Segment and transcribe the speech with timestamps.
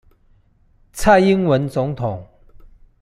[0.93, 2.23] 蔡英文總統